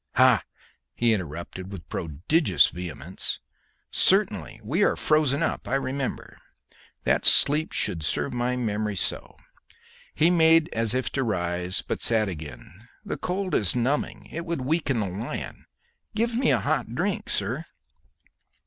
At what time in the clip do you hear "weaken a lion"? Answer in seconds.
14.61-15.67